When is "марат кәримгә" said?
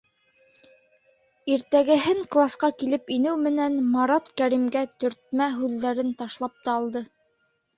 3.97-4.83